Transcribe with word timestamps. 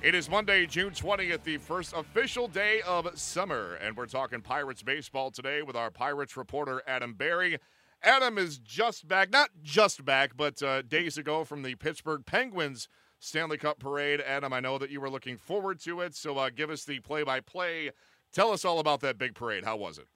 It 0.00 0.14
is 0.14 0.30
Monday, 0.30 0.64
June 0.64 0.92
20th, 0.92 1.42
the 1.42 1.58
first 1.58 1.92
official 1.92 2.46
day 2.46 2.80
of 2.86 3.10
summer, 3.18 3.74
and 3.82 3.96
we're 3.96 4.06
talking 4.06 4.40
Pirates 4.40 4.80
baseball 4.80 5.32
today 5.32 5.60
with 5.62 5.74
our 5.74 5.90
Pirates 5.90 6.36
reporter, 6.36 6.84
Adam 6.86 7.14
Berry. 7.14 7.58
Adam 8.00 8.38
is 8.38 8.58
just 8.58 9.08
back, 9.08 9.32
not 9.32 9.50
just 9.60 10.04
back, 10.04 10.36
but 10.36 10.62
uh, 10.62 10.82
days 10.82 11.18
ago 11.18 11.42
from 11.42 11.64
the 11.64 11.74
Pittsburgh 11.74 12.24
Penguins 12.24 12.88
Stanley 13.18 13.58
Cup 13.58 13.80
parade. 13.80 14.20
Adam, 14.20 14.52
I 14.52 14.60
know 14.60 14.78
that 14.78 14.90
you 14.90 15.00
were 15.00 15.10
looking 15.10 15.36
forward 15.36 15.80
to 15.80 16.00
it, 16.02 16.14
so 16.14 16.38
uh, 16.38 16.50
give 16.50 16.70
us 16.70 16.84
the 16.84 17.00
play 17.00 17.24
by 17.24 17.40
play. 17.40 17.90
Tell 18.32 18.52
us 18.52 18.64
all 18.64 18.78
about 18.78 19.00
that 19.00 19.18
big 19.18 19.34
parade. 19.34 19.64
How 19.64 19.76
was 19.76 19.98
it? 19.98 20.06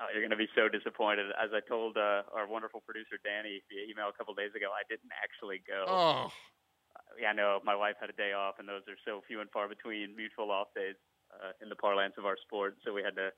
Oh, 0.00 0.06
you're 0.10 0.22
going 0.22 0.30
to 0.30 0.36
be 0.36 0.48
so 0.56 0.70
disappointed. 0.70 1.26
As 1.38 1.50
I 1.52 1.60
told 1.68 1.98
uh, 1.98 2.22
our 2.34 2.48
wonderful 2.48 2.80
producer 2.80 3.20
Danny 3.22 3.60
via 3.68 3.92
email 3.92 4.08
a 4.08 4.16
couple 4.16 4.32
days 4.32 4.54
ago, 4.56 4.68
I 4.72 4.88
didn't 4.88 5.10
actually 5.22 5.60
go. 5.68 5.84
Oh. 5.86 6.32
Yeah, 7.20 7.30
I 7.30 7.32
know 7.32 7.60
my 7.64 7.74
wife 7.74 7.96
had 8.00 8.10
a 8.10 8.18
day 8.18 8.32
off, 8.32 8.58
and 8.58 8.68
those 8.68 8.82
are 8.88 8.98
so 9.04 9.22
few 9.26 9.40
and 9.40 9.50
far 9.50 9.68
between 9.68 10.14
mutual 10.14 10.50
off 10.50 10.68
days 10.74 10.96
uh, 11.32 11.52
in 11.62 11.68
the 11.68 11.76
parlance 11.76 12.14
of 12.18 12.26
our 12.26 12.36
sport. 12.44 12.76
So 12.84 12.92
we 12.92 13.02
had 13.02 13.16
to 13.16 13.30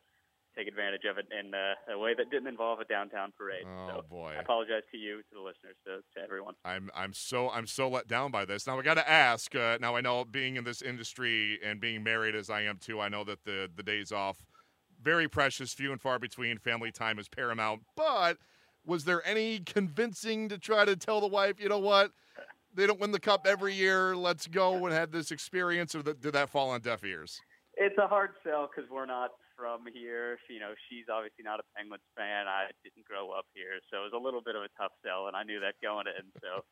take 0.57 0.67
advantage 0.67 1.03
of 1.09 1.19
it 1.19 1.27
in 1.31 1.55
uh, 1.55 1.95
a 1.95 1.99
way 1.99 2.15
that 2.15 2.31
didn't 2.31 2.49
involve 2.49 2.81
a 2.81 2.85
downtown 2.85 3.33
parade. 3.37 3.65
Oh 3.67 3.89
so 3.89 4.05
boy! 4.09 4.35
I 4.37 4.41
apologize 4.41 4.83
to 4.91 4.99
you, 4.99 5.19
to 5.19 5.35
the 5.35 5.41
listeners, 5.41 5.77
to, 5.87 6.03
to 6.17 6.25
everyone. 6.25 6.55
I'm 6.65 6.91
I'm 6.95 7.13
so 7.13 7.51
I'm 7.51 7.67
so 7.67 7.89
let 7.89 8.09
down 8.09 8.31
by 8.31 8.45
this. 8.45 8.67
Now 8.67 8.77
we 8.77 8.83
got 8.83 8.95
to 8.95 9.09
ask. 9.09 9.55
Uh, 9.55 9.79
now 9.81 9.97
I 9.97 10.01
know 10.01 10.25
being 10.25 10.57
in 10.57 10.65
this 10.65 10.83
industry 10.83 11.59
and 11.65 11.81
being 11.81 12.03
married 12.03 12.35
as 12.35 12.51
I 12.51 12.63
am 12.63 12.79
too, 12.79 13.01
I 13.01 13.09
know 13.09 13.25
that 13.25 13.45
the 13.45 13.71
the 13.75 13.83
days 13.83 14.13
off 14.13 14.45
very 15.03 15.29
precious, 15.29 15.73
few 15.73 15.93
and 15.93 16.01
far 16.01 16.19
between. 16.19 16.59
Family 16.59 16.93
time 16.93 17.19
is 17.19 17.29
paramount. 17.29 17.83
But 17.97 18.39
was 18.85 19.05
there 19.05 19.27
any 19.27 19.61
convincing 19.61 20.49
to 20.49 20.59
try 20.59 20.85
to 20.85 20.97
tell 20.97 21.21
the 21.21 21.27
wife, 21.27 21.61
you 21.61 21.69
know 21.69 21.79
what? 21.79 22.13
They 22.75 22.87
don't 22.87 23.01
win 23.01 23.13
the 23.13 23.21
cup 23.21 23.47
every 23.47 23.75
year. 23.75 24.15
Let's 24.17 24.47
go 24.47 24.85
and 24.87 24.95
have 24.95 25.11
this 25.11 25.31
experience, 25.31 25.95
or 25.95 26.03
did 26.03 26.23
that 26.23 26.51
fall 26.51 26.71
on 26.71 26.81
deaf 26.81 27.05
ears? 27.05 27.41
It's 27.75 27.97
a 27.99 28.07
hard 28.07 28.31
sell 28.45 28.69
because 28.69 28.91
we're 28.91 29.07
not 29.07 29.31
from 29.57 29.85
here. 29.93 30.39
You 30.49 30.61
know, 30.61 30.73
she's 30.89 31.07
obviously 31.11 31.45
not 31.45 31.61
a 31.61 31.63
Penguins 31.77 32.03
fan. 32.17 32.47
I 32.47 32.71
didn't 32.85 33.07
grow 33.07 33.31
up 33.31 33.47
here, 33.55 33.81
so 33.91 34.03
it 34.03 34.13
was 34.13 34.15
a 34.15 34.23
little 34.23 34.43
bit 34.43 34.55
of 34.55 34.63
a 34.63 34.69
tough 34.79 34.93
sell, 35.05 35.27
and 35.27 35.37
I 35.37 35.43
knew 35.43 35.61
that 35.61 35.75
going 35.83 36.07
in. 36.07 36.27
So, 36.41 36.65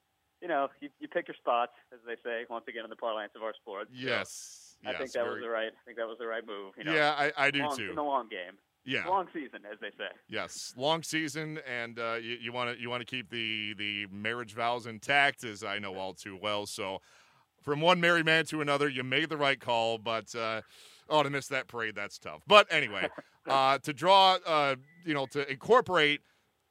you 0.42 0.48
know, 0.48 0.68
you, 0.80 0.88
you 1.00 1.08
pick 1.08 1.28
your 1.28 1.36
spots, 1.36 1.72
as 1.92 2.00
they 2.06 2.16
say, 2.22 2.44
once 2.48 2.64
again 2.68 2.84
in 2.84 2.90
the 2.90 2.96
parlance 2.96 3.32
of 3.34 3.42
our 3.42 3.54
sport. 3.54 3.88
So. 3.90 3.98
Yes. 3.98 4.76
I 4.84 4.90
yes, 4.90 4.98
think 4.98 5.12
that 5.12 5.24
very... 5.24 5.34
was 5.34 5.42
the 5.42 5.50
right. 5.50 5.72
I 5.74 5.82
think 5.84 5.98
that 5.98 6.06
was 6.06 6.18
the 6.18 6.26
right 6.26 6.46
move. 6.46 6.74
You 6.78 6.84
know, 6.84 6.94
yeah, 6.94 7.14
I, 7.16 7.32
I 7.36 7.50
do 7.50 7.60
long, 7.60 7.76
too. 7.76 7.90
In 7.90 7.96
the 7.96 8.02
long 8.02 8.28
game. 8.28 8.54
Yeah, 8.88 9.06
long 9.06 9.28
season, 9.34 9.60
as 9.70 9.78
they 9.80 9.90
say. 9.98 10.08
Yes, 10.30 10.72
long 10.74 11.02
season, 11.02 11.60
and 11.68 11.98
uh, 11.98 12.16
you 12.22 12.52
want 12.52 12.74
to 12.74 12.80
you 12.80 12.88
want 12.88 13.02
to 13.02 13.04
keep 13.06 13.28
the 13.28 13.74
the 13.74 14.06
marriage 14.10 14.54
vows 14.54 14.86
intact, 14.86 15.44
as 15.44 15.62
I 15.62 15.78
know 15.78 15.96
all 15.96 16.14
too 16.14 16.38
well. 16.40 16.64
So, 16.64 17.02
from 17.62 17.82
one 17.82 18.00
married 18.00 18.24
man 18.24 18.46
to 18.46 18.62
another, 18.62 18.88
you 18.88 19.04
made 19.04 19.28
the 19.28 19.36
right 19.36 19.60
call. 19.60 19.98
But 19.98 20.34
uh, 20.34 20.62
oh, 21.10 21.22
to 21.22 21.28
miss 21.28 21.48
that 21.48 21.68
parade, 21.68 21.96
that's 21.96 22.18
tough. 22.18 22.42
But 22.46 22.66
anyway, 22.70 23.10
uh, 23.46 23.76
to 23.78 23.92
draw, 23.92 24.38
uh, 24.46 24.76
you 25.04 25.12
know, 25.12 25.26
to 25.32 25.50
incorporate 25.50 26.22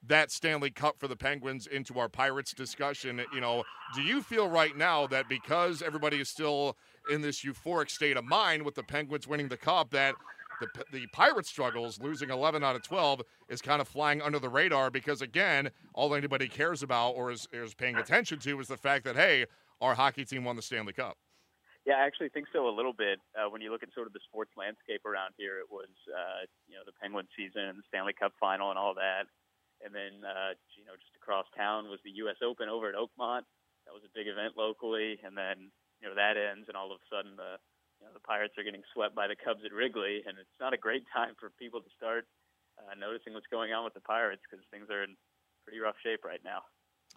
that 0.08 0.32
Stanley 0.32 0.72
Cup 0.72 0.98
for 1.00 1.08
the 1.08 1.16
Penguins 1.16 1.68
into 1.68 2.00
our 2.00 2.10
Pirates 2.10 2.54
discussion. 2.54 3.22
You 3.32 3.42
know, 3.42 3.64
do 3.94 4.02
you 4.02 4.24
feel 4.24 4.50
right 4.50 4.76
now 4.76 5.06
that 5.08 5.30
because 5.30 5.84
everybody 5.84 6.20
is 6.20 6.30
still 6.30 6.78
in 7.12 7.22
this 7.22 7.44
euphoric 7.44 7.92
state 7.92 8.18
of 8.18 8.26
mind 8.26 8.64
with 8.64 8.74
the 8.74 8.84
Penguins 8.84 9.28
winning 9.28 9.50
the 9.50 9.58
Cup, 9.58 9.92
that 9.92 10.16
the, 10.60 10.68
the 10.92 11.08
Pirates 11.08 11.50
struggles, 11.50 12.00
losing 12.00 12.30
11 12.30 12.64
out 12.64 12.76
of 12.76 12.84
12, 12.84 13.22
is 13.50 13.62
kind 13.62 13.82
of 13.82 13.88
flying 13.88 14.22
under 14.22 14.40
the 14.40 14.50
radar 14.50 14.90
because, 14.90 15.22
again, 15.22 15.72
all 15.94 16.14
anybody 16.16 16.48
cares 16.48 16.84
about 16.84 17.12
or 17.12 17.32
is, 17.32 17.48
is 17.52 17.74
paying 17.74 17.96
attention 17.96 18.40
to 18.40 18.60
is 18.60 18.68
the 18.68 18.78
fact 18.78 19.06
that, 19.06 19.16
hey, 19.16 19.46
our 19.82 19.96
hockey 19.96 20.26
team 20.26 20.44
won 20.44 20.56
the 20.56 20.62
Stanley 20.62 20.94
Cup. 20.94 21.18
Yeah, 21.86 22.04
I 22.04 22.06
actually 22.06 22.28
think 22.30 22.52
so 22.52 22.68
a 22.68 22.74
little 22.74 22.92
bit. 22.92 23.24
Uh, 23.32 23.50
when 23.50 23.62
you 23.62 23.72
look 23.72 23.82
at 23.82 23.94
sort 23.96 24.08
of 24.08 24.14
the 24.14 24.20
sports 24.28 24.52
landscape 24.58 25.08
around 25.08 25.32
here, 25.40 25.56
it 25.60 25.72
was, 25.72 25.88
uh, 26.12 26.44
you 26.68 26.76
know, 26.76 26.84
the 26.84 26.92
Penguin 27.00 27.32
season 27.32 27.64
and 27.64 27.80
the 27.80 27.88
Stanley 27.88 28.12
Cup 28.12 28.36
final 28.40 28.70
and 28.70 28.78
all 28.78 28.94
that. 29.00 29.32
And 29.80 29.96
then, 29.96 30.20
uh, 30.26 30.58
you 30.76 30.84
know, 30.84 31.00
just 31.00 31.16
across 31.16 31.48
town 31.56 31.88
was 31.88 32.04
the 32.04 32.12
U.S. 32.28 32.44
Open 32.44 32.68
over 32.68 32.90
at 32.90 33.00
Oakmont. 33.00 33.48
That 33.88 33.96
was 33.96 34.04
a 34.04 34.12
big 34.12 34.28
event 34.28 34.60
locally. 34.60 35.16
And 35.24 35.38
then, 35.38 35.72
you 36.04 36.12
know, 36.12 36.16
that 36.20 36.36
ends, 36.36 36.68
and 36.68 36.76
all 36.76 36.92
of 36.92 37.00
a 37.00 37.08
sudden 37.08 37.40
the 37.40 37.56
you 38.00 38.06
know, 38.06 38.14
the 38.14 38.22
Pirates 38.22 38.54
are 38.58 38.64
getting 38.64 38.84
swept 38.94 39.16
by 39.16 39.28
the 39.28 39.36
Cubs 39.36 39.62
at 39.66 39.74
Wrigley, 39.74 40.22
and 40.26 40.38
it's 40.38 40.60
not 40.60 40.74
a 40.74 40.78
great 40.78 41.04
time 41.16 41.34
for 41.40 41.50
people 41.58 41.82
to 41.82 41.90
start 41.98 42.26
uh, 42.78 42.94
noticing 43.00 43.34
what's 43.34 43.50
going 43.50 43.74
on 43.74 43.84
with 43.84 43.94
the 43.94 44.06
Pirates 44.06 44.42
because 44.50 44.64
things 44.70 44.90
are 44.90 45.04
in 45.04 45.16
pretty 45.64 45.80
rough 45.80 45.96
shape 46.04 46.24
right 46.24 46.42
now. 46.44 46.62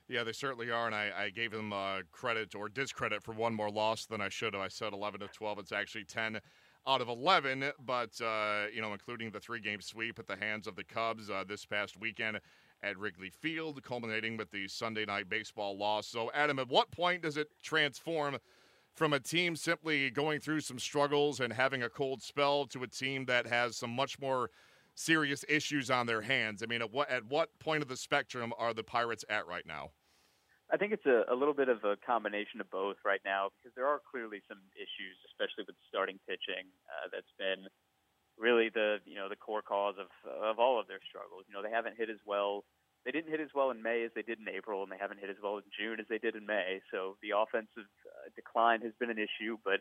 Yeah, 0.08 0.24
they 0.24 0.32
certainly 0.32 0.70
are, 0.70 0.86
and 0.86 0.94
I, 0.94 1.12
I 1.16 1.30
gave 1.30 1.52
them 1.52 1.72
uh, 1.72 2.00
credit 2.10 2.54
or 2.54 2.68
discredit 2.68 3.22
for 3.22 3.32
one 3.32 3.54
more 3.54 3.70
loss 3.70 4.06
than 4.06 4.20
I 4.20 4.28
should 4.28 4.54
have. 4.54 4.62
I 4.62 4.68
said 4.68 4.92
11 4.92 5.20
to 5.20 5.28
12. 5.28 5.60
It's 5.60 5.72
actually 5.72 6.04
10 6.04 6.40
out 6.88 7.00
of 7.00 7.08
11, 7.08 7.70
but 7.84 8.20
uh, 8.20 8.64
you 8.74 8.80
know, 8.80 8.92
including 8.92 9.30
the 9.30 9.38
three-game 9.38 9.80
sweep 9.80 10.18
at 10.18 10.26
the 10.26 10.36
hands 10.36 10.66
of 10.66 10.74
the 10.74 10.82
Cubs 10.82 11.30
uh, 11.30 11.44
this 11.46 11.64
past 11.64 12.00
weekend 12.00 12.40
at 12.82 12.98
Wrigley 12.98 13.30
Field, 13.30 13.82
culminating 13.82 14.36
with 14.36 14.50
the 14.50 14.66
Sunday 14.66 15.04
night 15.04 15.28
baseball 15.28 15.76
loss. 15.78 16.08
So, 16.08 16.30
Adam, 16.34 16.58
at 16.58 16.68
what 16.68 16.90
point 16.90 17.22
does 17.22 17.36
it 17.36 17.48
transform? 17.62 18.38
From 18.94 19.12
a 19.12 19.20
team 19.20 19.56
simply 19.56 20.10
going 20.10 20.40
through 20.40 20.60
some 20.60 20.78
struggles 20.78 21.40
and 21.40 21.52
having 21.52 21.82
a 21.82 21.88
cold 21.88 22.22
spell 22.22 22.66
to 22.66 22.82
a 22.82 22.86
team 22.86 23.24
that 23.26 23.46
has 23.46 23.76
some 23.76 23.90
much 23.90 24.18
more 24.20 24.50
serious 24.94 25.44
issues 25.48 25.90
on 25.90 26.06
their 26.06 26.20
hands. 26.20 26.62
I 26.62 26.66
mean, 26.66 26.82
at 26.82 26.92
what 26.92 27.10
at 27.10 27.24
what 27.24 27.58
point 27.58 27.82
of 27.82 27.88
the 27.88 27.96
spectrum 27.96 28.52
are 28.58 28.74
the 28.74 28.84
Pirates 28.84 29.24
at 29.28 29.46
right 29.46 29.66
now? 29.66 29.90
I 30.72 30.76
think 30.76 30.92
it's 30.92 31.06
a, 31.06 31.24
a 31.26 31.34
little 31.34 31.54
bit 31.54 31.68
of 31.68 31.82
a 31.82 31.96
combination 32.06 32.60
of 32.60 32.70
both 32.70 32.96
right 33.04 33.20
now 33.24 33.50
because 33.58 33.74
there 33.74 33.86
are 33.86 34.00
clearly 34.06 34.38
some 34.46 34.62
issues, 34.76 35.18
especially 35.26 35.64
with 35.66 35.74
starting 35.88 36.20
pitching, 36.28 36.70
uh, 36.86 37.10
that's 37.10 37.34
been 37.38 37.66
really 38.38 38.70
the 38.70 38.98
you 39.04 39.16
know 39.16 39.28
the 39.28 39.36
core 39.36 39.62
cause 39.62 39.96
of 39.98 40.08
of 40.30 40.58
all 40.58 40.78
of 40.78 40.86
their 40.86 41.02
struggles. 41.08 41.44
You 41.48 41.54
know, 41.54 41.62
they 41.62 41.74
haven't 41.74 41.96
hit 41.96 42.10
as 42.10 42.22
well 42.24 42.64
they 43.04 43.10
didn't 43.10 43.30
hit 43.30 43.40
as 43.40 43.54
well 43.54 43.70
in 43.70 43.82
May 43.82 44.04
as 44.04 44.12
they 44.14 44.22
did 44.22 44.38
in 44.38 44.48
April, 44.48 44.82
and 44.82 44.92
they 44.92 45.00
haven't 45.00 45.20
hit 45.20 45.30
as 45.30 45.40
well 45.42 45.56
in 45.56 45.64
June 45.72 46.00
as 46.00 46.08
they 46.08 46.18
did 46.18 46.36
in 46.36 46.44
May. 46.44 46.80
So 46.92 47.16
the 47.24 47.32
offensive 47.32 47.88
uh, 48.04 48.28
decline 48.36 48.82
has 48.82 48.92
been 49.00 49.08
an 49.08 49.18
issue, 49.18 49.56
but 49.64 49.80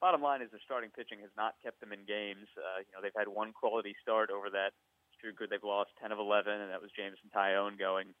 bottom 0.00 0.22
line 0.22 0.42
is 0.42 0.50
their 0.50 0.62
starting 0.62 0.90
pitching 0.90 1.22
has 1.22 1.30
not 1.38 1.54
kept 1.62 1.78
them 1.78 1.94
in 1.94 2.02
games. 2.02 2.50
Uh, 2.58 2.82
you 2.82 2.90
know, 2.94 3.02
they've 3.02 3.14
had 3.14 3.30
one 3.30 3.54
quality 3.54 3.94
start 4.02 4.30
over 4.30 4.50
that 4.50 4.74
streak 5.14 5.38
where 5.38 5.50
they've 5.50 5.62
lost 5.62 5.94
10 6.02 6.10
of 6.10 6.18
11, 6.18 6.50
and 6.50 6.70
that 6.70 6.82
was 6.82 6.94
Jameson 6.94 7.30
Taillon 7.30 7.78
going 7.78 8.14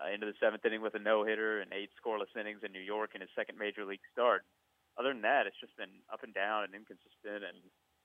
uh, 0.00 0.12
into 0.12 0.24
the 0.28 0.36
seventh 0.40 0.64
inning 0.64 0.80
with 0.80 0.96
a 0.96 1.02
no-hitter 1.02 1.60
and 1.60 1.72
eight 1.72 1.92
scoreless 1.96 2.32
innings 2.38 2.64
in 2.64 2.72
New 2.72 2.84
York 2.84 3.12
in 3.14 3.20
his 3.20 3.32
second 3.36 3.60
major 3.60 3.84
league 3.84 4.04
start. 4.12 4.44
Other 4.96 5.10
than 5.10 5.26
that, 5.26 5.46
it's 5.46 5.58
just 5.58 5.76
been 5.76 6.04
up 6.12 6.22
and 6.22 6.32
down 6.32 6.64
and 6.64 6.74
inconsistent, 6.74 7.42
and 7.42 7.58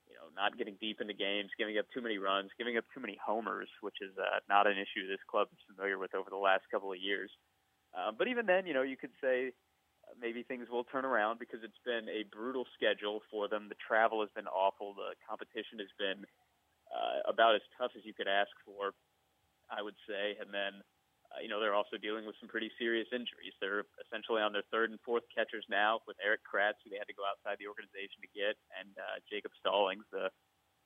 you 0.09 0.17
know, 0.17 0.27
not 0.35 0.57
getting 0.57 0.75
deep 0.81 0.99
into 0.99 1.13
games, 1.13 1.53
giving 1.57 1.77
up 1.77 1.85
too 1.93 2.01
many 2.01 2.17
runs, 2.17 2.49
giving 2.57 2.77
up 2.77 2.85
too 2.93 2.99
many 2.99 3.17
homers, 3.21 3.69
which 3.81 4.01
is 4.01 4.11
uh, 4.17 4.41
not 4.49 4.65
an 4.65 4.73
issue 4.73 5.05
this 5.05 5.21
club 5.29 5.47
is 5.53 5.61
familiar 5.69 5.97
with 5.97 6.15
over 6.17 6.29
the 6.29 6.41
last 6.41 6.65
couple 6.71 6.91
of 6.91 6.97
years. 6.97 7.29
Uh, 7.93 8.11
but 8.11 8.27
even 8.27 8.45
then, 8.45 8.65
you 8.65 8.73
know, 8.73 8.81
you 8.81 8.97
could 8.97 9.13
say 9.21 9.53
uh, 10.05 10.13
maybe 10.19 10.43
things 10.43 10.67
will 10.69 10.83
turn 10.83 11.05
around 11.05 11.39
because 11.39 11.61
it's 11.63 11.81
been 11.85 12.09
a 12.09 12.25
brutal 12.33 12.65
schedule 12.73 13.21
for 13.29 13.47
them. 13.47 13.69
The 13.69 13.79
travel 13.79 14.21
has 14.21 14.29
been 14.35 14.49
awful. 14.49 14.93
The 14.93 15.13
competition 15.25 15.77
has 15.79 15.93
been 15.97 16.25
uh, 16.89 17.29
about 17.29 17.55
as 17.55 17.65
tough 17.77 17.93
as 17.97 18.05
you 18.05 18.13
could 18.13 18.27
ask 18.27 18.51
for, 18.65 18.93
I 19.69 19.81
would 19.81 19.97
say. 20.09 20.37
And 20.41 20.49
then 20.49 20.81
uh, 21.29 21.41
you 21.41 21.49
know, 21.49 21.61
they're 21.61 21.77
also 21.77 21.97
dealing 21.97 22.25
with 22.25 22.33
some 22.41 22.49
pretty 22.49 22.73
serious 22.81 23.05
injuries. 23.13 23.53
They're 23.61 23.85
essentially 24.01 24.41
on 24.41 24.49
their 24.49 24.65
third 24.73 24.89
and 24.89 24.97
fourth 25.05 25.29
catchers 25.29 25.65
now 25.69 26.01
with 26.09 26.17
Erik 26.25 26.41
Kratz, 26.41 26.81
who 26.81 26.89
they 26.89 26.97
had 26.97 27.09
to 27.09 27.13
go 27.13 27.21
outside 27.21 27.61
the 27.61 27.69
organization 27.69 28.25
to 28.25 28.31
get, 28.33 28.57
and 28.73 28.89
uh, 28.97 29.21
Jacob 29.29 29.53
Stallings, 29.61 30.09
the 30.09 30.33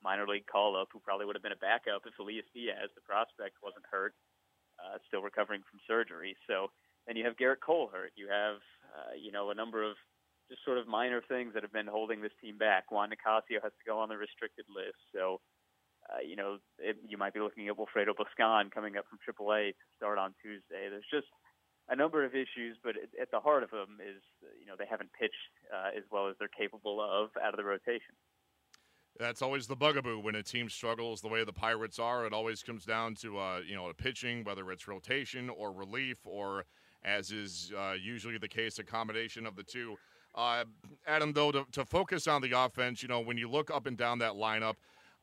minor 0.04 0.28
league 0.28 0.44
call 0.44 0.76
up, 0.76 0.92
who 0.92 1.00
probably 1.00 1.24
would 1.24 1.34
have 1.34 1.42
been 1.42 1.56
a 1.56 1.64
backup 1.64 2.04
if 2.04 2.12
Elias 2.20 2.44
Diaz, 2.52 2.92
the 2.92 3.00
prospect, 3.00 3.56
wasn't 3.64 3.88
hurt, 3.88 4.12
uh, 4.76 5.00
still 5.08 5.24
recovering 5.24 5.64
from 5.64 5.80
surgery. 5.88 6.36
So 6.44 6.68
then 7.08 7.16
you 7.16 7.24
have 7.24 7.40
Gerrit 7.40 7.64
Cole 7.64 7.88
hurt. 7.88 8.12
You 8.12 8.28
have, 8.28 8.60
uh, 8.92 9.16
you 9.16 9.32
know, 9.32 9.48
a 9.48 9.56
number 9.56 9.80
of 9.80 9.96
just 10.52 10.60
sort 10.64 10.76
of 10.76 10.86
minor 10.86 11.24
things 11.24 11.56
that 11.56 11.64
have 11.64 11.72
been 11.72 11.88
holding 11.88 12.20
this 12.20 12.36
team 12.40 12.58
back. 12.58 12.92
Juan 12.92 13.08
Nicasio 13.08 13.64
has 13.64 13.72
to 13.72 13.84
go 13.88 13.98
on 13.98 14.12
the 14.12 14.16
restricted 14.20 14.68
list. 14.68 15.00
So, 15.08 15.40
uh, 16.10 16.20
you 16.26 16.36
know, 16.36 16.58
it, 16.78 16.96
you 17.06 17.16
might 17.16 17.34
be 17.34 17.40
looking 17.40 17.68
at 17.68 17.76
Wilfredo 17.76 18.12
Boscan 18.14 18.70
coming 18.70 18.96
up 18.96 19.04
from 19.08 19.18
AAA 19.22 19.70
to 19.70 19.84
start 19.96 20.18
on 20.18 20.34
Tuesday. 20.42 20.88
There's 20.90 21.04
just 21.10 21.28
a 21.88 21.96
number 21.96 22.24
of 22.24 22.32
issues, 22.34 22.76
but 22.82 22.94
at 23.20 23.30
the 23.30 23.40
heart 23.40 23.62
of 23.62 23.70
them 23.70 23.98
is, 24.00 24.22
you 24.60 24.66
know, 24.66 24.74
they 24.78 24.86
haven't 24.88 25.10
pitched 25.18 25.34
uh, 25.72 25.96
as 25.96 26.04
well 26.10 26.28
as 26.28 26.36
they're 26.38 26.48
capable 26.48 27.00
of 27.00 27.30
out 27.42 27.54
of 27.54 27.56
the 27.56 27.64
rotation. 27.64 28.14
That's 29.18 29.42
always 29.42 29.66
the 29.66 29.76
bugaboo 29.76 30.18
when 30.20 30.34
a 30.34 30.42
team 30.42 30.68
struggles 30.68 31.20
the 31.20 31.28
way 31.28 31.44
the 31.44 31.52
Pirates 31.52 31.98
are. 31.98 32.26
It 32.26 32.32
always 32.32 32.62
comes 32.62 32.84
down 32.84 33.14
to 33.16 33.38
uh, 33.38 33.60
you 33.66 33.76
know 33.76 33.88
a 33.88 33.94
pitching, 33.94 34.42
whether 34.44 34.70
it's 34.72 34.88
rotation 34.88 35.48
or 35.48 35.72
relief, 35.72 36.18
or 36.24 36.64
as 37.04 37.30
is 37.30 37.72
uh, 37.78 37.92
usually 37.92 38.38
the 38.38 38.48
case, 38.48 38.78
a 38.78 38.84
combination 38.84 39.46
of 39.46 39.54
the 39.54 39.62
two. 39.62 39.96
Uh, 40.34 40.64
Adam, 41.06 41.32
though, 41.32 41.52
to, 41.52 41.64
to 41.70 41.84
focus 41.84 42.26
on 42.26 42.42
the 42.42 42.50
offense, 42.58 43.02
you 43.02 43.08
know, 43.08 43.20
when 43.20 43.38
you 43.38 43.48
look 43.48 43.70
up 43.70 43.86
and 43.86 43.96
down 43.96 44.18
that 44.18 44.32
lineup, 44.32 44.74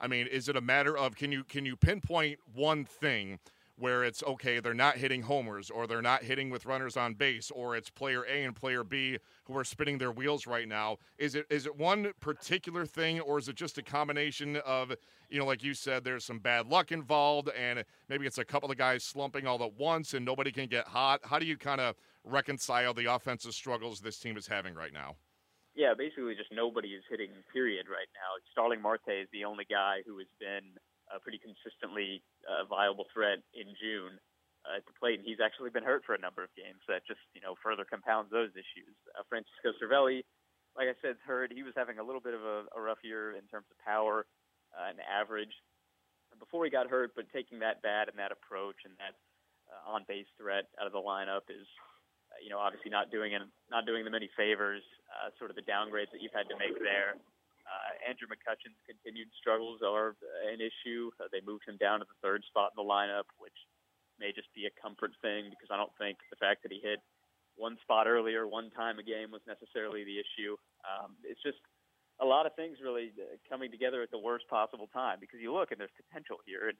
I 0.01 0.07
mean, 0.07 0.27
is 0.27 0.50
it 0.50 0.57
a 0.57 0.62
matter 0.62 0.98
of 0.98 1.15
can 1.15 1.31
you 1.31 1.44
can 1.44 1.65
you 1.65 1.75
pinpoint 1.75 2.39
one 2.53 2.83
thing? 2.86 3.39
where 3.81 4.03
it's 4.03 4.21
okay, 4.21 4.59
they're 4.59 4.75
not 4.75 4.98
hitting 4.98 5.24
homers 5.24 5.71
or 5.71 5.88
they're 5.88 6.03
not 6.03 6.21
hitting 6.24 6.51
with 6.51 6.68
runners 6.68 6.95
on 6.95 7.15
base 7.15 7.50
or 7.50 7.75
it's 7.75 7.89
player 7.89 8.24
A 8.30 8.44
and 8.44 8.56
player 8.56 8.83
B 8.83 9.18
who 9.45 9.57
are 9.57 9.63
spinning 9.63 9.98
their 9.98 10.12
wheels 10.12 10.45
right 10.45 10.68
now. 10.68 10.98
Is 11.18 11.33
it 11.33 11.48
is 11.50 11.65
it 11.65 11.75
one 11.75 12.12
particular 12.19 12.86
thing 12.86 13.19
or 13.21 13.39
is 13.39 13.50
it 13.50 13.56
just 13.56 13.80
a 13.80 13.81
combination 13.81 14.57
of, 14.57 14.94
you 15.31 15.39
know, 15.39 15.45
like 15.45 15.63
you 15.63 15.74
said, 15.74 16.04
there's 16.04 16.24
some 16.24 16.38
bad 16.38 16.68
luck 16.68 16.92
involved 16.92 17.50
and 17.57 17.83
maybe 18.07 18.27
it's 18.27 18.38
a 18.38 18.45
couple 18.45 18.69
of 18.69 18.77
guys 18.77 19.04
slumping 19.04 19.47
all 19.47 19.63
at 19.63 19.74
once 19.74 20.13
and 20.13 20.24
nobody 20.24 20.51
can 20.51 20.68
get 20.68 20.88
hot? 20.88 21.19
How 21.24 21.39
do 21.39 21.47
you 21.47 21.57
kind 21.57 21.81
of 21.81 21.95
reconcile 22.24 22.94
the 22.94 23.12
offensive 23.12 23.54
struggles 23.54 24.00
this 24.00 24.19
team 24.19 24.38
is 24.38 24.45
having 24.45 24.75
right 24.75 24.94
now? 24.94 25.15
Yeah, 25.73 25.95
basically 25.95 26.35
just 26.35 26.51
nobody 26.51 27.00
is 27.00 27.03
hitting 27.07 27.31
period 27.53 27.88
right 27.88 28.09
now. 28.12 28.35
Starling 28.51 28.83
Marte 28.83 29.23
is 29.23 29.31
the 29.31 29.47
only 29.47 29.63
guy 29.63 30.03
who 30.03 30.19
has 30.19 30.27
been 30.35 30.75
a 31.07 31.19
pretty 31.19 31.39
consistently 31.39 32.23
uh, 32.44 32.68
viable 32.68 33.07
threat 33.12 33.39
in 33.56 33.71
June 33.79 34.19
uh, 34.68 34.79
at 34.79 34.85
the 34.85 34.95
plate, 35.00 35.19
and 35.19 35.27
he's 35.27 35.39
actually 35.39 35.71
been 35.71 35.88
hurt 35.88 36.03
for 36.03 36.15
a 36.15 36.19
number 36.19 36.44
of 36.44 36.51
games. 36.59 36.83
That 36.91 37.07
just 37.07 37.23
you 37.31 37.39
know 37.39 37.56
further 37.63 37.88
compounds 37.88 38.31
those 38.31 38.51
issues. 38.51 38.95
Uh, 39.15 39.23
Francisco 39.31 39.71
Cervelli, 39.79 40.27
like 40.75 40.91
I 40.91 40.95
said, 41.00 41.15
hurt. 41.23 41.56
He 41.56 41.63
was 41.63 41.75
having 41.75 42.00
a 42.00 42.06
little 42.06 42.21
bit 42.21 42.35
of 42.35 42.44
a, 42.44 42.68
a 42.75 42.79
rough 42.79 43.00
year 43.03 43.39
in 43.39 43.47
terms 43.47 43.68
of 43.71 43.79
power 43.79 44.27
uh, 44.75 44.91
and 44.91 45.00
average 45.07 45.56
before 46.39 46.63
he 46.68 46.71
got 46.71 46.91
hurt, 46.91 47.15
but 47.15 47.31
taking 47.31 47.59
that 47.59 47.81
bat 47.81 48.12
and 48.12 48.19
that 48.19 48.31
approach 48.31 48.83
and 48.83 48.95
that 49.00 49.15
uh, 49.71 49.95
on 49.95 50.03
base 50.07 50.27
threat 50.35 50.68
out 50.79 50.88
of 50.88 50.91
the 50.91 51.00
lineup 51.00 51.47
is. 51.47 51.68
You 52.39 52.50
know, 52.50 52.60
obviously 52.60 52.89
not 52.89 53.12
doing 53.12 53.33
it, 53.33 53.42
not 53.69 53.86
doing 53.86 54.06
them 54.06 54.16
any 54.16 54.30
favors. 54.38 54.81
Uh, 55.12 55.30
sort 55.36 55.51
of 55.51 55.60
the 55.60 55.68
downgrades 55.68 56.07
that 56.16 56.24
you've 56.24 56.33
had 56.33 56.48
to 56.48 56.56
make 56.56 56.80
there. 56.80 57.19
Uh, 57.68 57.92
Andrew 58.07 58.28
McCutchen's 58.31 58.80
continued 58.88 59.28
struggles 59.36 59.83
are 59.83 60.16
an 60.48 60.60
issue. 60.60 61.12
Uh, 61.19 61.28
they 61.31 61.44
moved 61.44 61.68
him 61.68 61.78
down 61.78 62.00
to 62.00 62.07
the 62.07 62.18
third 62.24 62.44
spot 62.48 62.72
in 62.74 62.80
the 62.80 62.88
lineup, 62.88 63.28
which 63.38 63.56
may 64.19 64.31
just 64.31 64.48
be 64.56 64.66
a 64.68 64.74
comfort 64.80 65.12
thing 65.22 65.51
because 65.51 65.68
I 65.72 65.78
don't 65.78 65.94
think 66.00 66.18
the 66.31 66.39
fact 66.39 66.63
that 66.63 66.72
he 66.72 66.80
hit 66.80 67.00
one 67.56 67.78
spot 67.83 68.07
earlier, 68.07 68.48
one 68.48 68.72
time 68.72 69.00
a 69.00 69.06
game 69.06 69.31
was 69.31 69.44
necessarily 69.45 70.04
the 70.04 70.18
issue. 70.19 70.56
Um, 70.88 71.16
it's 71.24 71.42
just 71.44 71.60
a 72.19 72.25
lot 72.25 72.45
of 72.45 72.56
things 72.56 72.80
really 72.83 73.12
uh, 73.19 73.36
coming 73.50 73.72
together 73.72 74.01
at 74.01 74.12
the 74.12 74.19
worst 74.19 74.48
possible 74.48 74.88
time 74.92 75.19
because 75.19 75.39
you 75.39 75.54
look 75.54 75.72
and 75.72 75.80
there's 75.80 75.94
potential 75.95 76.38
here. 76.45 76.69
And, 76.69 76.78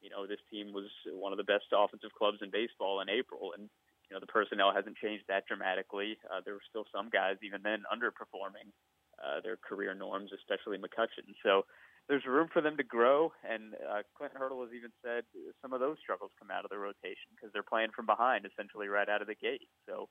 you 0.00 0.10
know, 0.10 0.26
this 0.26 0.40
team 0.50 0.72
was 0.72 0.88
one 1.10 1.32
of 1.32 1.38
the 1.38 1.48
best 1.48 1.68
offensive 1.72 2.12
clubs 2.16 2.38
in 2.42 2.50
baseball 2.50 3.00
in 3.00 3.08
April. 3.08 3.52
And, 3.58 3.68
you 4.14 4.20
know, 4.20 4.22
the 4.22 4.30
personnel 4.30 4.70
hasn't 4.70 4.94
changed 5.02 5.26
that 5.26 5.42
dramatically. 5.50 6.14
Uh, 6.30 6.38
there 6.46 6.54
were 6.54 6.68
still 6.70 6.86
some 6.94 7.10
guys 7.10 7.34
even 7.42 7.66
then 7.66 7.82
underperforming 7.90 8.70
uh, 9.18 9.42
their 9.42 9.58
career 9.58 9.90
norms, 9.90 10.30
especially 10.30 10.78
McCutchen. 10.78 11.34
So 11.42 11.66
there's 12.06 12.22
room 12.22 12.46
for 12.46 12.62
them 12.62 12.76
to 12.76 12.86
grow. 12.86 13.34
And 13.42 13.74
uh, 13.74 14.06
Clinton 14.14 14.38
Hurdle 14.38 14.62
has 14.62 14.70
even 14.70 14.94
said 15.02 15.26
some 15.58 15.74
of 15.74 15.82
those 15.82 15.98
struggles 15.98 16.30
come 16.38 16.54
out 16.54 16.62
of 16.62 16.70
the 16.70 16.78
rotation 16.78 17.34
because 17.34 17.50
they're 17.50 17.66
playing 17.66 17.90
from 17.90 18.06
behind, 18.06 18.46
essentially 18.46 18.86
right 18.86 19.10
out 19.10 19.18
of 19.18 19.26
the 19.26 19.34
gate. 19.34 19.66
So 19.90 20.06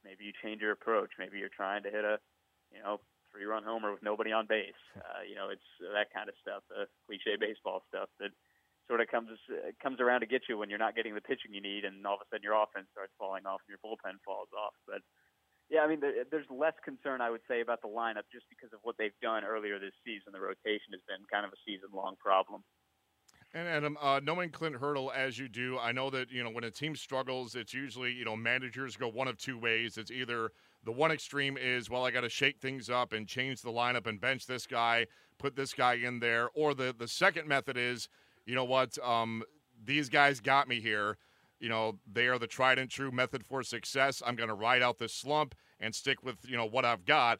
maybe 0.00 0.24
you 0.24 0.32
change 0.40 0.64
your 0.64 0.72
approach. 0.72 1.12
Maybe 1.20 1.36
you're 1.36 1.52
trying 1.52 1.84
to 1.84 1.92
hit 1.92 2.08
a, 2.08 2.16
you 2.72 2.80
know, 2.80 3.04
three-run 3.36 3.68
homer 3.68 3.92
with 3.92 4.00
nobody 4.00 4.32
on 4.32 4.48
base. 4.48 4.80
Uh, 5.12 5.20
you 5.28 5.34
know, 5.34 5.52
it's 5.52 5.66
that 5.92 6.08
kind 6.14 6.30
of 6.30 6.34
stuff, 6.40 6.62
the 6.72 6.88
cliche 7.04 7.36
baseball 7.36 7.82
stuff 7.90 8.08
that 8.16 8.32
sort 8.88 9.00
of 9.00 9.08
comes 9.08 9.30
comes 9.82 10.00
around 10.00 10.20
to 10.20 10.26
get 10.26 10.42
you 10.48 10.58
when 10.58 10.70
you're 10.70 10.78
not 10.78 10.96
getting 10.96 11.14
the 11.14 11.20
pitching 11.20 11.54
you 11.54 11.60
need, 11.62 11.84
and 11.84 12.04
all 12.06 12.14
of 12.14 12.20
a 12.20 12.26
sudden 12.30 12.42
your 12.42 12.54
offense 12.54 12.86
starts 12.92 13.12
falling 13.18 13.46
off 13.46 13.60
and 13.66 13.72
your 13.72 13.82
bullpen 13.82 14.18
falls 14.24 14.48
off. 14.56 14.74
But 14.86 15.02
yeah, 15.70 15.80
I 15.80 15.88
mean, 15.88 16.00
there's 16.02 16.46
less 16.50 16.74
concern, 16.84 17.20
I 17.20 17.30
would 17.30 17.40
say, 17.48 17.62
about 17.62 17.80
the 17.80 17.88
lineup 17.88 18.28
just 18.30 18.44
because 18.50 18.72
of 18.74 18.80
what 18.82 18.96
they've 18.98 19.16
done 19.22 19.42
earlier 19.42 19.78
this 19.78 19.96
season. 20.04 20.32
The 20.32 20.40
rotation 20.40 20.92
has 20.92 21.00
been 21.08 21.24
kind 21.32 21.46
of 21.46 21.52
a 21.52 21.60
season-long 21.64 22.16
problem. 22.20 22.62
And 23.54 23.68
Adam, 23.68 23.98
uh, 24.00 24.20
knowing 24.22 24.50
Clint 24.50 24.76
Hurdle 24.76 25.12
as 25.14 25.38
you 25.38 25.48
do, 25.48 25.78
I 25.78 25.92
know 25.92 26.08
that 26.10 26.30
you 26.30 26.42
know 26.42 26.50
when 26.50 26.64
a 26.64 26.70
team 26.70 26.96
struggles, 26.96 27.54
it's 27.54 27.74
usually 27.74 28.12
you 28.12 28.24
know 28.24 28.36
managers 28.36 28.96
go 28.96 29.08
one 29.08 29.28
of 29.28 29.36
two 29.36 29.58
ways. 29.58 29.98
It's 29.98 30.10
either 30.10 30.52
the 30.84 30.92
one 30.92 31.10
extreme 31.10 31.58
is 31.58 31.90
well, 31.90 32.04
I 32.04 32.10
got 32.10 32.22
to 32.22 32.30
shake 32.30 32.60
things 32.60 32.88
up 32.88 33.12
and 33.12 33.26
change 33.28 33.60
the 33.60 33.70
lineup 33.70 34.06
and 34.06 34.20
bench 34.20 34.46
this 34.46 34.66
guy, 34.66 35.06
put 35.38 35.54
this 35.54 35.74
guy 35.74 35.94
in 35.94 36.18
there, 36.20 36.48
or 36.54 36.74
the 36.74 36.94
the 36.98 37.08
second 37.08 37.46
method 37.46 37.76
is, 37.76 38.08
you 38.46 38.54
know 38.54 38.64
what, 38.64 38.98
um, 39.04 39.42
these 39.84 40.08
guys 40.08 40.40
got 40.40 40.68
me 40.68 40.80
here 40.80 41.16
you 41.62 41.68
know, 41.68 41.96
they 42.12 42.26
are 42.26 42.38
the 42.38 42.48
tried 42.48 42.80
and 42.80 42.90
true 42.90 43.12
method 43.12 43.46
for 43.46 43.62
success. 43.62 44.20
I'm 44.26 44.34
going 44.34 44.48
to 44.48 44.54
ride 44.54 44.82
out 44.82 44.98
this 44.98 45.14
slump 45.14 45.54
and 45.78 45.94
stick 45.94 46.22
with, 46.24 46.38
you 46.44 46.56
know, 46.56 46.66
what 46.66 46.84
I've 46.84 47.04
got. 47.04 47.38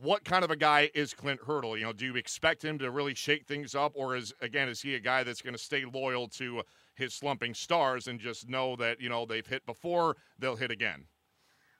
What 0.00 0.24
kind 0.24 0.44
of 0.44 0.52
a 0.52 0.56
guy 0.56 0.88
is 0.94 1.12
Clint 1.12 1.40
Hurdle? 1.46 1.76
You 1.76 1.84
know, 1.84 1.92
do 1.92 2.06
you 2.06 2.14
expect 2.14 2.64
him 2.64 2.78
to 2.78 2.90
really 2.92 3.14
shake 3.14 3.46
things 3.46 3.74
up, 3.74 3.92
or 3.94 4.16
is 4.16 4.32
again 4.40 4.68
is 4.68 4.82
he 4.82 4.94
a 4.94 5.00
guy 5.00 5.22
that's 5.22 5.42
going 5.42 5.54
to 5.54 5.62
stay 5.62 5.84
loyal 5.84 6.26
to 6.28 6.62
his 6.94 7.14
slumping 7.14 7.54
stars 7.54 8.08
and 8.08 8.18
just 8.18 8.48
know 8.48 8.74
that 8.76 9.00
you 9.00 9.08
know 9.08 9.26
they've 9.26 9.46
hit 9.46 9.64
before, 9.64 10.16
they'll 10.40 10.56
hit 10.56 10.72
again? 10.72 11.04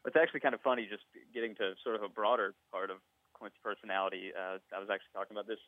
It's 0.05 0.17
actually 0.17 0.39
kind 0.39 0.55
of 0.55 0.61
funny 0.61 0.87
just 0.89 1.03
getting 1.35 1.57
to 1.57 1.73
sort 1.83 1.97
of 1.97 2.03
a 2.03 2.09
broader 2.09 2.55
part 2.71 2.91
of 2.91 2.99
Clint's 3.37 3.59
personality. 3.63 4.31
Uh, 4.37 4.59
I 4.75 4.79
was 4.79 4.89
actually 4.89 5.11
talking 5.13 5.37
about 5.37 5.49
this 5.49 5.59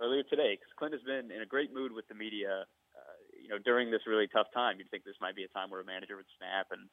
earlier 0.00 0.22
today 0.22 0.56
because 0.56 0.72
Clint 0.78 0.94
has 0.94 1.02
been 1.02 1.30
in 1.30 1.42
a 1.42 1.46
great 1.46 1.72
mood 1.74 1.92
with 1.92 2.06
the 2.08 2.14
media 2.14 2.64
you 3.42 3.50
know, 3.50 3.58
during 3.58 3.90
this 3.90 4.06
really 4.06 4.30
tough 4.30 4.46
time, 4.54 4.78
you'd 4.78 4.88
think 4.94 5.02
this 5.02 5.18
might 5.18 5.34
be 5.34 5.42
a 5.42 5.50
time 5.50 5.66
where 5.68 5.82
a 5.82 5.84
manager 5.84 6.14
would 6.14 6.30
snap 6.38 6.70
and, 6.70 6.86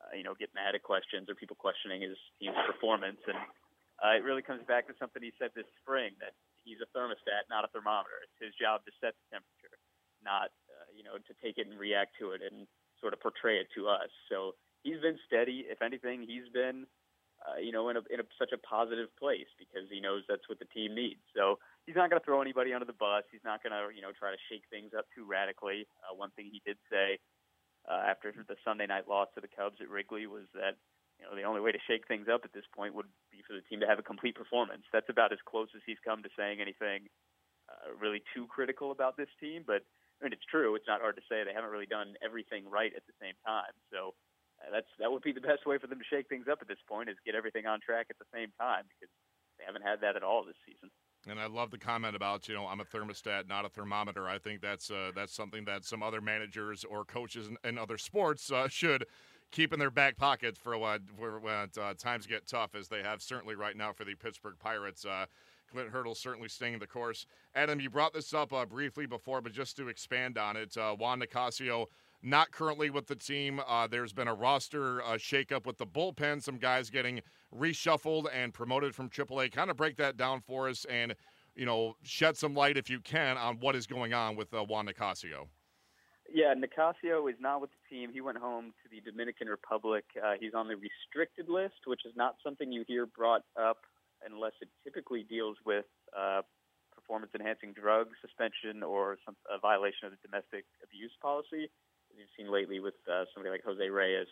uh, 0.00 0.16
you 0.16 0.24
know, 0.24 0.32
get 0.32 0.48
mad 0.56 0.72
at 0.72 0.80
questions 0.80 1.28
or 1.28 1.36
people 1.36 1.54
questioning 1.54 2.00
his 2.00 2.16
team's 2.40 2.56
performance. 2.64 3.20
And 3.28 3.36
uh, 4.00 4.16
it 4.16 4.24
really 4.24 4.40
comes 4.40 4.64
back 4.64 4.88
to 4.88 4.96
something 4.96 5.20
he 5.20 5.36
said 5.36 5.52
this 5.52 5.68
spring 5.84 6.16
that 6.24 6.32
he's 6.64 6.80
a 6.80 6.88
thermostat, 6.96 7.52
not 7.52 7.68
a 7.68 7.70
thermometer. 7.70 8.24
It's 8.24 8.40
his 8.40 8.56
job 8.56 8.80
to 8.88 8.92
set 8.96 9.12
the 9.12 9.36
temperature, 9.36 9.76
not, 10.24 10.48
uh, 10.72 10.88
you 10.96 11.04
know, 11.04 11.20
to 11.20 11.32
take 11.44 11.60
it 11.60 11.68
and 11.68 11.76
react 11.76 12.16
to 12.16 12.32
it 12.32 12.40
and 12.40 12.64
sort 12.96 13.12
of 13.12 13.20
portray 13.20 13.60
it 13.60 13.68
to 13.76 13.92
us. 13.92 14.08
So 14.32 14.56
he's 14.80 15.04
been 15.04 15.20
steady. 15.28 15.68
If 15.68 15.84
anything, 15.84 16.24
he's 16.24 16.48
been 16.48 16.88
uh, 17.40 17.56
you 17.56 17.72
know, 17.72 17.88
in, 17.88 17.96
a, 17.96 18.04
in 18.12 18.20
a, 18.20 18.26
such 18.38 18.52
a 18.52 18.60
positive 18.60 19.08
place 19.16 19.48
because 19.56 19.88
he 19.88 20.00
knows 20.00 20.22
that's 20.28 20.48
what 20.48 20.58
the 20.58 20.68
team 20.68 20.94
needs. 20.94 21.24
So 21.34 21.58
he's 21.86 21.96
not 21.96 22.10
going 22.10 22.20
to 22.20 22.24
throw 22.24 22.42
anybody 22.42 22.74
under 22.74 22.84
the 22.84 22.96
bus. 22.96 23.24
He's 23.32 23.44
not 23.44 23.62
going 23.64 23.72
to, 23.72 23.88
you 23.94 24.02
know, 24.02 24.12
try 24.12 24.30
to 24.30 24.40
shake 24.52 24.68
things 24.68 24.92
up 24.92 25.08
too 25.16 25.24
radically. 25.24 25.88
Uh, 26.04 26.12
one 26.12 26.30
thing 26.36 26.52
he 26.52 26.60
did 26.66 26.76
say 26.92 27.16
uh, 27.88 28.04
after 28.04 28.32
the 28.32 28.60
Sunday 28.64 28.86
night 28.86 29.08
loss 29.08 29.28
to 29.34 29.40
the 29.40 29.48
Cubs 29.48 29.80
at 29.80 29.88
Wrigley 29.88 30.28
was 30.28 30.44
that, 30.52 30.76
you 31.16 31.24
know, 31.24 31.32
the 31.32 31.48
only 31.48 31.60
way 31.60 31.72
to 31.72 31.80
shake 31.88 32.04
things 32.08 32.28
up 32.28 32.44
at 32.44 32.52
this 32.52 32.68
point 32.76 32.94
would 32.94 33.08
be 33.32 33.40
for 33.48 33.56
the 33.56 33.64
team 33.68 33.80
to 33.80 33.88
have 33.88 33.98
a 33.98 34.04
complete 34.04 34.36
performance. 34.36 34.84
That's 34.92 35.08
about 35.08 35.32
as 35.32 35.40
close 35.48 35.68
as 35.74 35.80
he's 35.88 36.00
come 36.04 36.22
to 36.22 36.32
saying 36.36 36.60
anything 36.60 37.08
uh, 37.68 37.96
really 37.96 38.22
too 38.36 38.46
critical 38.48 38.92
about 38.92 39.16
this 39.16 39.32
team. 39.40 39.64
But 39.66 39.80
I 40.20 40.24
mean, 40.24 40.32
it's 40.32 40.44
true. 40.44 40.76
It's 40.76 40.88
not 40.88 41.00
hard 41.00 41.16
to 41.16 41.24
say 41.28 41.40
they 41.44 41.56
haven't 41.56 41.72
really 41.72 41.88
done 41.88 42.20
everything 42.20 42.68
right 42.68 42.92
at 42.92 43.04
the 43.08 43.16
same 43.16 43.36
time. 43.44 43.72
So 43.88 44.12
that's 44.72 44.88
that 44.98 45.10
would 45.10 45.22
be 45.22 45.32
the 45.32 45.40
best 45.40 45.66
way 45.66 45.78
for 45.78 45.86
them 45.86 45.98
to 45.98 46.04
shake 46.04 46.28
things 46.28 46.46
up 46.50 46.58
at 46.60 46.68
this 46.68 46.82
point 46.88 47.08
is 47.08 47.16
get 47.24 47.34
everything 47.34 47.66
on 47.66 47.80
track 47.80 48.06
at 48.10 48.18
the 48.18 48.28
same 48.32 48.52
time 48.58 48.84
because 48.88 49.10
they 49.58 49.64
haven't 49.64 49.82
had 49.82 50.00
that 50.00 50.16
at 50.16 50.22
all 50.22 50.44
this 50.44 50.56
season. 50.66 50.90
And 51.28 51.38
I 51.38 51.46
love 51.46 51.70
the 51.70 51.78
comment 51.78 52.16
about 52.16 52.48
you 52.48 52.54
know 52.54 52.66
I'm 52.66 52.80
a 52.80 52.84
thermostat, 52.84 53.48
not 53.48 53.64
a 53.64 53.68
thermometer. 53.68 54.28
I 54.28 54.38
think 54.38 54.60
that's 54.60 54.90
uh, 54.90 55.12
that's 55.14 55.34
something 55.34 55.64
that 55.64 55.84
some 55.84 56.02
other 56.02 56.20
managers 56.20 56.84
or 56.84 57.04
coaches 57.04 57.48
in, 57.48 57.56
in 57.68 57.78
other 57.78 57.98
sports 57.98 58.50
uh, 58.50 58.68
should 58.68 59.06
keep 59.50 59.72
in 59.72 59.78
their 59.78 59.90
back 59.90 60.16
pocket 60.16 60.56
for 60.56 60.78
when, 60.78 61.00
when 61.18 61.68
uh, 61.80 61.94
times 61.94 62.26
get 62.26 62.46
tough, 62.46 62.74
as 62.74 62.88
they 62.88 63.02
have 63.02 63.20
certainly 63.20 63.54
right 63.54 63.76
now 63.76 63.92
for 63.92 64.04
the 64.04 64.14
Pittsburgh 64.14 64.54
Pirates. 64.58 65.04
Uh, 65.04 65.26
Clint 65.70 65.88
Hurdle 65.90 66.14
certainly 66.16 66.48
staying 66.48 66.80
the 66.80 66.86
course. 66.86 67.26
Adam, 67.54 67.78
you 67.80 67.90
brought 67.90 68.12
this 68.12 68.34
up 68.34 68.52
uh, 68.52 68.66
briefly 68.66 69.06
before, 69.06 69.40
but 69.40 69.52
just 69.52 69.76
to 69.76 69.88
expand 69.88 70.36
on 70.36 70.56
it, 70.56 70.76
uh, 70.76 70.94
Juan 70.94 71.20
Nicasio 71.20 71.86
not 72.22 72.50
currently 72.50 72.90
with 72.90 73.06
the 73.06 73.16
team. 73.16 73.60
Uh, 73.66 73.86
there's 73.86 74.12
been 74.12 74.28
a 74.28 74.34
roster 74.34 75.02
uh, 75.02 75.12
shakeup 75.12 75.66
with 75.66 75.78
the 75.78 75.86
bullpen, 75.86 76.42
some 76.42 76.58
guys 76.58 76.90
getting 76.90 77.20
reshuffled 77.54 78.26
and 78.32 78.52
promoted 78.52 78.94
from 78.94 79.08
AAA. 79.08 79.52
Kind 79.52 79.70
of 79.70 79.76
break 79.76 79.96
that 79.96 80.16
down 80.16 80.40
for 80.40 80.68
us 80.68 80.84
and, 80.86 81.14
you 81.54 81.64
know, 81.64 81.94
shed 82.02 82.36
some 82.36 82.54
light, 82.54 82.76
if 82.76 82.90
you 82.90 83.00
can, 83.00 83.36
on 83.36 83.56
what 83.60 83.74
is 83.74 83.86
going 83.86 84.12
on 84.12 84.36
with 84.36 84.52
uh, 84.52 84.62
Juan 84.64 84.86
Nicasio. 84.86 85.48
Yeah, 86.32 86.54
Nicasio 86.54 87.28
is 87.28 87.36
not 87.40 87.60
with 87.60 87.70
the 87.70 87.96
team. 87.96 88.10
He 88.12 88.20
went 88.20 88.38
home 88.38 88.72
to 88.84 88.88
the 88.88 89.00
Dominican 89.00 89.48
Republic. 89.48 90.04
Uh, 90.16 90.34
he's 90.38 90.54
on 90.54 90.68
the 90.68 90.76
restricted 90.76 91.48
list, 91.48 91.86
which 91.86 92.02
is 92.06 92.12
not 92.14 92.36
something 92.44 92.70
you 92.70 92.84
hear 92.86 93.06
brought 93.06 93.42
up 93.60 93.78
unless 94.24 94.52
it 94.60 94.68
typically 94.84 95.24
deals 95.24 95.56
with 95.66 95.86
uh, 96.16 96.42
performance 96.94 97.32
enhancing 97.34 97.72
drug 97.72 98.08
suspension 98.20 98.84
or 98.84 99.16
some, 99.24 99.34
a 99.50 99.58
violation 99.58 100.06
of 100.06 100.12
the 100.12 100.18
domestic 100.22 100.66
abuse 100.84 101.10
policy 101.20 101.70
you've 102.20 102.36
seen 102.36 102.52
lately 102.52 102.80
with 102.80 103.00
uh, 103.08 103.24
somebody 103.32 103.50
like 103.50 103.64
Jose 103.64 103.88
Reyes 103.88 104.28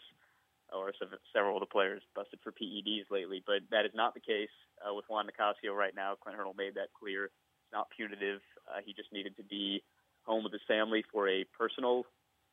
or 0.68 0.92
some, 1.00 1.08
several 1.32 1.56
of 1.56 1.64
the 1.64 1.72
players 1.72 2.02
busted 2.14 2.40
for 2.44 2.52
PEDs 2.52 3.08
lately. 3.10 3.42
But 3.44 3.64
that 3.72 3.88
is 3.88 3.92
not 3.94 4.12
the 4.12 4.20
case 4.20 4.52
uh, 4.84 4.92
with 4.92 5.08
Juan 5.08 5.26
Nicasio 5.26 5.72
right 5.72 5.96
now. 5.96 6.14
Clint 6.20 6.36
Hurdle 6.36 6.54
made 6.54 6.74
that 6.76 6.92
clear 6.92 7.32
It's 7.32 7.72
not 7.72 7.88
punitive. 7.88 8.44
Uh, 8.68 8.84
he 8.84 8.92
just 8.92 9.12
needed 9.12 9.36
to 9.38 9.42
be 9.42 9.82
home 10.28 10.44
with 10.44 10.52
his 10.52 10.64
family 10.68 11.02
for 11.10 11.28
a 11.28 11.44
personal 11.56 12.04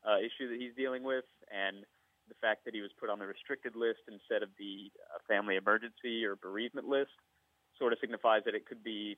uh, 0.07 0.17
issue 0.23 0.47
that 0.47 0.59
he's 0.59 0.71
dealing 0.77 1.03
with, 1.03 1.27
and 1.51 1.83
the 2.29 2.39
fact 2.39 2.63
that 2.63 2.73
he 2.73 2.81
was 2.81 2.91
put 2.97 3.09
on 3.09 3.19
the 3.19 3.27
restricted 3.27 3.75
list 3.75 4.07
instead 4.07 4.41
of 4.41 4.49
the 4.57 4.89
uh, 5.11 5.19
family 5.27 5.57
emergency 5.57 6.23
or 6.23 6.35
bereavement 6.35 6.87
list 6.87 7.11
sort 7.77 7.91
of 7.91 7.99
signifies 7.99 8.41
that 8.45 8.55
it 8.55 8.65
could 8.65 8.83
be 8.83 9.17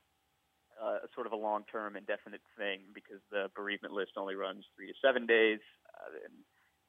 uh, 0.81 1.00
sort 1.13 1.27
of 1.27 1.34
a 1.34 1.36
long-term 1.36 1.96
indefinite 1.96 2.41
thing 2.57 2.81
because 2.93 3.22
the 3.31 3.50
bereavement 3.55 3.93
list 3.93 4.12
only 4.17 4.36
runs 4.36 4.65
three 4.75 4.88
to 4.88 4.93
seven 5.03 5.25
days. 5.25 5.60
Uh, 5.93 6.25
and, 6.25 6.34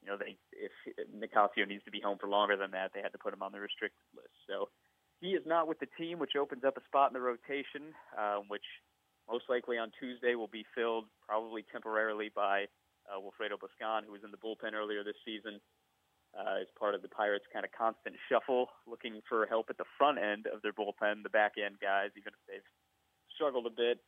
you 0.03 0.09
know, 0.09 0.17
they 0.17 0.37
if 0.53 0.73
Nicasio 1.11 1.67
needs 1.67 1.85
to 1.85 1.91
be 1.91 2.01
home 2.01 2.19
for 2.21 2.29
longer 2.29 2.57
than 2.57 2.71
that, 2.73 2.93
they 2.95 3.03
had 3.03 3.13
to 3.13 3.19
put 3.19 3.33
him 3.33 3.43
on 3.43 3.53
the 3.53 3.61
restricted 3.61 4.05
list. 4.15 4.35
So 4.47 4.69
he 5.21 5.35
is 5.35 5.43
not 5.47 5.67
with 5.67 5.81
the 5.81 5.91
team, 5.99 6.19
which 6.19 6.37
opens 6.37 6.65
up 6.65 6.77
a 6.77 6.85
spot 6.85 7.11
in 7.11 7.15
the 7.15 7.21
rotation, 7.21 7.95
uh, 8.17 8.39
which 8.49 8.65
most 9.29 9.45
likely 9.49 9.77
on 9.77 9.91
Tuesday 9.99 10.35
will 10.35 10.49
be 10.49 10.65
filled 10.75 11.05
probably 11.27 11.65
temporarily 11.73 12.31
by 12.35 12.67
uh, 13.09 13.19
Wilfredo 13.19 13.59
Boscan, 13.59 14.05
who 14.07 14.13
was 14.13 14.23
in 14.25 14.31
the 14.31 14.39
bullpen 14.39 14.75
earlier 14.75 15.03
this 15.03 15.19
season. 15.25 15.61
Uh, 16.37 16.61
as 16.61 16.69
part 16.79 16.95
of 16.95 17.01
the 17.01 17.09
Pirates' 17.09 17.49
kind 17.51 17.65
of 17.65 17.73
constant 17.73 18.15
shuffle, 18.29 18.69
looking 18.87 19.19
for 19.27 19.47
help 19.47 19.67
at 19.71 19.79
the 19.79 19.89
front 19.97 20.19
end 20.19 20.47
of 20.47 20.61
their 20.61 20.77
bullpen, 20.77 21.25
the 21.25 21.33
back 21.33 21.53
end 21.57 21.81
guys, 21.81 22.13
even 22.21 22.37
if 22.37 22.43
they've 22.47 22.71
struggled 23.39 23.71
a 23.71 23.71
bit. 23.71 24.03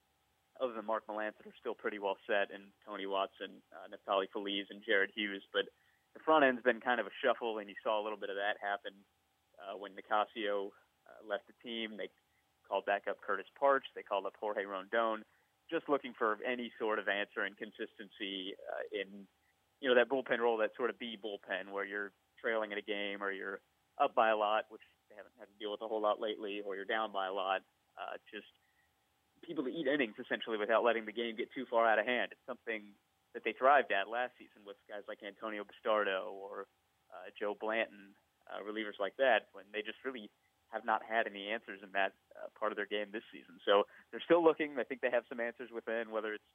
Other 0.58 0.74
than 0.74 0.84
Mark 0.84 1.06
Melancon, 1.08 1.46
are 1.46 1.56
still 1.62 1.78
pretty 1.78 2.02
well 2.02 2.18
set, 2.26 2.52
and 2.52 2.68
Tony 2.84 3.06
Watson, 3.06 3.62
uh, 3.72 3.88
Neftali 3.88 4.28
Feliz, 4.28 4.66
and 4.68 4.82
Jared 4.84 5.08
Hughes. 5.14 5.40
But 5.54 5.70
the 6.12 6.20
front 6.20 6.44
end's 6.44 6.60
been 6.60 6.82
kind 6.82 7.00
of 7.00 7.06
a 7.06 7.14
shuffle, 7.24 7.62
and 7.62 7.70
you 7.70 7.78
saw 7.80 7.96
a 7.96 8.04
little 8.04 8.18
bit 8.18 8.28
of 8.28 8.36
that 8.36 8.60
happen 8.60 8.92
uh, 9.56 9.78
when 9.78 9.96
Nicasio 9.96 10.68
uh, 11.08 11.20
left 11.24 11.48
the 11.48 11.56
team. 11.64 11.96
They 11.96 12.10
called 12.68 12.84
back 12.84 13.08
up 13.08 13.22
Curtis 13.24 13.48
Partch. 13.56 13.86
They 13.96 14.02
called 14.02 14.26
up 14.26 14.36
Jorge 14.36 14.66
Rondon, 14.68 15.24
just 15.70 15.88
looking 15.88 16.12
for 16.12 16.36
any 16.44 16.68
sort 16.76 16.98
of 16.98 17.08
answer 17.08 17.46
and 17.46 17.56
consistency 17.56 18.52
uh, 18.60 18.84
in 18.92 19.24
you 19.80 19.88
know 19.88 19.96
that 19.96 20.12
bullpen 20.12 20.44
role, 20.44 20.58
that 20.58 20.76
sort 20.76 20.90
of 20.90 20.98
B 20.98 21.16
bullpen 21.16 21.72
where 21.72 21.86
you're 21.86 22.12
trailing 22.36 22.72
in 22.72 22.76
a 22.76 22.84
game 22.84 23.22
or 23.22 23.32
you're 23.32 23.60
up 23.96 24.14
by 24.14 24.28
a 24.28 24.36
lot, 24.36 24.68
which 24.68 24.84
they 25.08 25.16
haven't 25.16 25.32
had 25.38 25.48
to 25.48 25.56
deal 25.56 25.72
with 25.72 25.80
a 25.80 25.88
whole 25.88 26.02
lot 26.02 26.20
lately, 26.20 26.60
or 26.60 26.76
you're 26.76 26.84
down 26.84 27.12
by 27.12 27.28
a 27.28 27.32
lot. 27.32 27.64
Uh, 27.96 28.20
just 28.28 28.48
people 29.44 29.64
to 29.64 29.72
eat 29.72 29.86
innings 29.86 30.16
essentially 30.20 30.58
without 30.58 30.84
letting 30.84 31.04
the 31.04 31.14
game 31.14 31.36
get 31.36 31.52
too 31.52 31.66
far 31.68 31.86
out 31.86 31.98
of 31.98 32.06
hand. 32.06 32.32
It's 32.32 32.46
something 32.46 32.94
that 33.34 33.44
they 33.44 33.54
thrived 33.54 33.92
at 33.92 34.10
last 34.10 34.34
season 34.38 34.66
with 34.66 34.76
guys 34.90 35.06
like 35.06 35.22
Antonio 35.22 35.62
Bastardo 35.62 36.34
or 36.34 36.66
uh, 37.14 37.30
Joe 37.38 37.54
Blanton, 37.58 38.14
uh, 38.50 38.62
relievers 38.62 38.98
like 38.98 39.14
that, 39.18 39.50
when 39.52 39.64
they 39.72 39.82
just 39.82 40.02
really 40.04 40.30
have 40.70 40.86
not 40.86 41.02
had 41.02 41.26
any 41.26 41.50
answers 41.50 41.82
in 41.82 41.90
that 41.92 42.14
uh, 42.38 42.46
part 42.58 42.70
of 42.70 42.78
their 42.78 42.86
game 42.86 43.10
this 43.10 43.26
season. 43.34 43.58
So 43.66 43.86
they're 44.10 44.22
still 44.22 44.42
looking. 44.42 44.78
I 44.78 44.86
think 44.86 45.02
they 45.02 45.10
have 45.10 45.26
some 45.28 45.42
answers 45.42 45.70
within, 45.74 46.10
whether 46.14 46.34
it's 46.34 46.46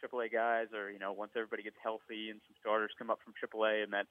AAA 0.00 0.32
guys 0.32 0.68
or 0.74 0.90
you 0.90 0.98
know 0.98 1.12
once 1.12 1.32
everybody 1.36 1.62
gets 1.62 1.78
healthy 1.80 2.28
and 2.28 2.40
some 2.44 2.56
starters 2.60 2.92
come 2.98 3.08
up 3.08 3.20
from 3.24 3.32
AAA 3.38 3.84
and 3.84 3.92
that 3.92 4.06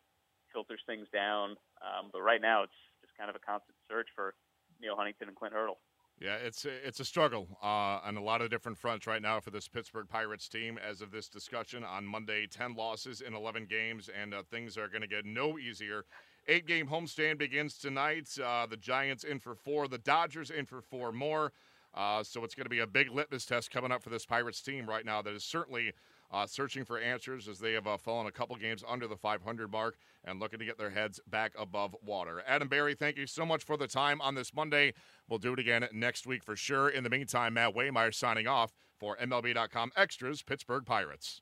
filters 0.54 0.82
things 0.86 1.08
down. 1.14 1.58
Um, 1.82 2.10
but 2.12 2.22
right 2.22 2.42
now 2.42 2.64
it's 2.64 2.80
just 3.02 3.14
kind 3.18 3.30
of 3.30 3.36
a 3.36 3.44
constant 3.44 3.78
search 3.90 4.08
for 4.16 4.34
Neal 4.82 4.96
Huntington 4.96 5.30
and 5.30 5.38
Clint 5.38 5.54
Hurdle. 5.54 5.78
Yeah, 6.22 6.36
it's 6.36 6.66
it's 6.66 7.00
a 7.00 7.06
struggle 7.06 7.48
uh, 7.64 8.00
on 8.06 8.16
a 8.16 8.22
lot 8.22 8.44
of 8.44 8.52
different 8.52 8.78
fronts 8.78 9.08
right 9.08 9.24
now 9.24 9.40
for 9.40 9.50
this 9.50 9.68
Pittsburgh 9.68 10.08
Pirates 10.08 10.48
team. 10.48 10.78
As 10.78 11.02
of 11.02 11.10
this 11.10 11.28
discussion 11.28 11.84
on 11.84 12.06
Monday, 12.06 12.46
ten 12.46 12.76
losses 12.76 13.22
in 13.22 13.34
eleven 13.34 13.66
games, 13.66 14.08
and 14.08 14.32
uh, 14.32 14.44
things 14.44 14.78
are 14.78 14.88
going 14.88 15.02
to 15.02 15.08
get 15.08 15.26
no 15.26 15.58
easier. 15.58 16.06
Eight 16.48 16.68
game 16.68 16.88
homestand 16.88 17.40
begins 17.40 17.76
tonight. 17.80 18.30
Uh, 18.38 18.68
the 18.68 18.78
Giants 18.78 19.24
in 19.24 19.40
for 19.40 19.56
four, 19.56 19.88
the 19.88 19.98
Dodgers 19.98 20.52
in 20.52 20.68
for 20.68 20.80
four 20.80 21.12
more. 21.12 21.54
Uh, 21.96 22.22
so 22.22 22.44
it's 22.44 22.54
going 22.54 22.66
to 22.66 22.70
be 22.70 22.80
a 22.80 22.88
big 22.88 23.10
litmus 23.10 23.48
test 23.48 23.72
coming 23.72 23.92
up 23.92 24.04
for 24.04 24.12
this 24.12 24.26
Pirates 24.26 24.62
team 24.62 24.88
right 24.88 25.06
now. 25.06 25.24
That 25.24 25.34
is 25.34 25.44
certainly 25.44 25.92
uh, 26.32 26.48
searching 26.48 26.86
for 26.86 26.98
answers 27.00 27.48
as 27.48 27.60
they 27.60 27.74
have 27.74 27.88
uh, 27.88 27.98
fallen 27.98 28.28
a 28.28 28.32
couple 28.32 28.56
games 28.56 28.84
under 28.88 29.08
the 29.08 29.18
500 29.18 29.72
mark 29.72 29.98
and 30.24 30.40
looking 30.40 30.60
to 30.60 30.66
get 30.66 30.78
their 30.78 30.90
heads 30.90 31.20
back 31.28 31.52
above 31.58 31.96
water. 32.02 32.42
Adam 32.48 32.68
Berry, 32.68 32.96
thank 32.96 33.18
you 33.18 33.28
so 33.28 33.46
much 33.46 33.64
for 33.64 33.78
the 33.78 33.88
time 33.88 34.22
on 34.22 34.36
this 34.36 34.54
Monday. 34.54 34.94
We'll 35.28 35.40
do 35.40 35.54
it 35.54 35.60
again 35.60 35.88
next 35.94 36.26
week 36.26 36.44
for 36.44 36.56
sure. 36.56 36.90
In 36.90 37.04
the 37.04 37.10
meantime, 37.10 37.56
Matt 37.56 37.76
Waymeyer 37.76 38.14
signing 38.14 38.48
off 38.48 38.74
for 39.00 39.18
MLB.com 39.18 39.92
Extras, 39.96 40.44
Pittsburgh 40.44 40.86
Pirates. 40.86 41.42